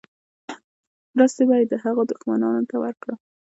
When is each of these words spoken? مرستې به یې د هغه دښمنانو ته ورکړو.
مرستې 1.15 1.43
به 1.47 1.55
یې 1.59 1.65
د 1.71 1.73
هغه 1.83 2.03
دښمنانو 2.11 2.61
ته 2.69 2.75
ورکړو. 2.83 3.13